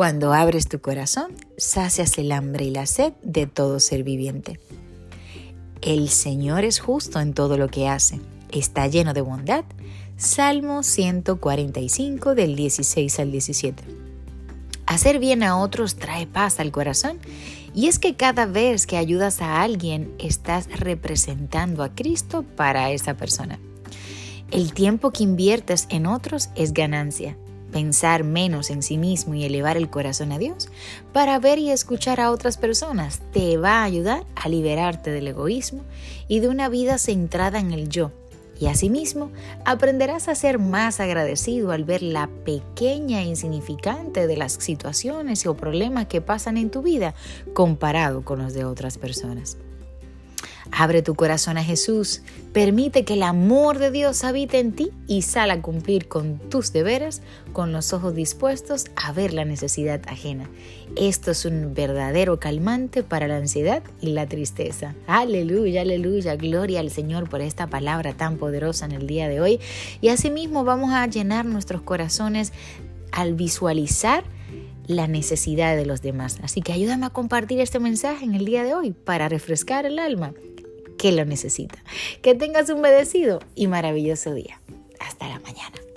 [0.00, 4.58] Cuando abres tu corazón, sacias el hambre y la sed de todo ser viviente.
[5.82, 8.18] El Señor es justo en todo lo que hace.
[8.50, 9.62] Está lleno de bondad.
[10.16, 13.82] Salmo 145 del 16 al 17.
[14.86, 17.18] Hacer bien a otros trae paz al corazón
[17.74, 23.18] y es que cada vez que ayudas a alguien estás representando a Cristo para esa
[23.18, 23.60] persona.
[24.50, 27.36] El tiempo que inviertes en otros es ganancia
[27.70, 30.68] pensar menos en sí mismo y elevar el corazón a Dios
[31.12, 35.84] para ver y escuchar a otras personas te va a ayudar a liberarte del egoísmo
[36.28, 38.12] y de una vida centrada en el yo.
[38.60, 39.30] Y asimismo,
[39.64, 45.56] aprenderás a ser más agradecido al ver la pequeña e insignificante de las situaciones o
[45.56, 47.14] problemas que pasan en tu vida
[47.54, 49.56] comparado con los de otras personas.
[50.72, 55.22] Abre tu corazón a Jesús, permite que el amor de Dios habite en ti y
[55.22, 60.48] sal a cumplir con tus deberes con los ojos dispuestos a ver la necesidad ajena.
[60.96, 64.94] Esto es un verdadero calmante para la ansiedad y la tristeza.
[65.06, 69.60] Aleluya, aleluya, gloria al Señor por esta palabra tan poderosa en el día de hoy.
[70.00, 72.52] Y asimismo vamos a llenar nuestros corazones
[73.12, 74.24] al visualizar
[74.86, 76.38] la necesidad de los demás.
[76.42, 79.98] Así que ayúdame a compartir este mensaje en el día de hoy para refrescar el
[79.98, 80.32] alma
[81.00, 81.78] que lo necesita.
[82.20, 84.60] Que tengas un bendecido y maravilloso día.
[85.00, 85.89] Hasta la mañana.